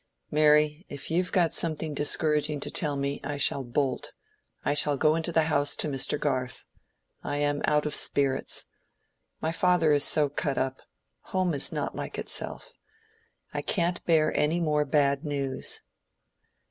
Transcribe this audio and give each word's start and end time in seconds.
"Mary, 0.31 0.83
if 0.89 1.11
you've 1.11 1.31
got 1.31 1.53
something 1.53 1.93
discouraging 1.93 2.59
to 2.59 2.71
tell 2.71 2.95
me, 2.95 3.21
I 3.23 3.37
shall 3.37 3.63
bolt; 3.63 4.13
I 4.65 4.73
shall 4.73 4.97
go 4.97 5.13
into 5.15 5.31
the 5.31 5.43
house 5.43 5.75
to 5.75 5.87
Mr. 5.87 6.19
Garth. 6.19 6.65
I 7.21 7.37
am 7.37 7.61
out 7.65 7.85
of 7.85 7.93
spirits. 7.93 8.65
My 9.41 9.51
father 9.51 9.91
is 9.93 10.03
so 10.03 10.27
cut 10.27 10.57
up—home 10.57 11.53
is 11.53 11.71
not 11.71 11.95
like 11.95 12.17
itself. 12.17 12.73
I 13.53 13.61
can't 13.61 14.03
bear 14.05 14.35
any 14.35 14.59
more 14.59 14.85
bad 14.85 15.23
news." 15.23 15.83